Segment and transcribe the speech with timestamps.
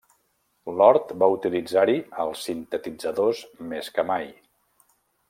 [0.77, 3.43] Lord va utilitzar-hi els sintetitzadors
[3.75, 4.27] més que mai.